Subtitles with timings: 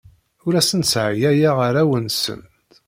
[0.45, 2.47] Ur asent-sseɛyayeɣ arraw-nsent.